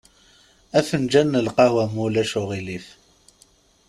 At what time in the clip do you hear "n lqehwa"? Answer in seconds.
1.31-1.85